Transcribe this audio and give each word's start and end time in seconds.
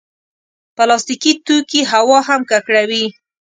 پلاستيکي 0.75 1.33
توکي 1.45 1.81
هوا 1.91 2.19
هم 2.27 2.41
ککړوي. 2.51 3.05